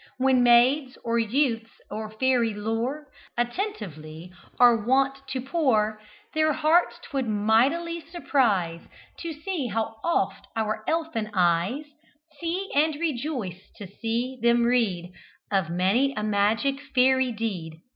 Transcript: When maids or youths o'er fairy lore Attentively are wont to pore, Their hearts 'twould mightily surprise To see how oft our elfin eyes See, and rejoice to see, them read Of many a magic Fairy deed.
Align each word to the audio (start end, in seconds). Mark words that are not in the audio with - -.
When 0.17 0.41
maids 0.41 0.97
or 1.03 1.19
youths 1.19 1.69
o'er 1.91 2.09
fairy 2.09 2.55
lore 2.55 3.05
Attentively 3.37 4.33
are 4.59 4.75
wont 4.83 5.19
to 5.27 5.39
pore, 5.41 6.01
Their 6.33 6.53
hearts 6.53 6.97
'twould 7.03 7.27
mightily 7.27 7.99
surprise 8.01 8.81
To 9.19 9.31
see 9.31 9.67
how 9.67 9.97
oft 10.03 10.47
our 10.55 10.83
elfin 10.87 11.29
eyes 11.35 11.85
See, 12.39 12.71
and 12.73 12.95
rejoice 12.95 13.69
to 13.75 13.85
see, 13.85 14.39
them 14.41 14.63
read 14.63 15.13
Of 15.51 15.69
many 15.69 16.15
a 16.15 16.23
magic 16.23 16.77
Fairy 16.95 17.31
deed. 17.31 17.79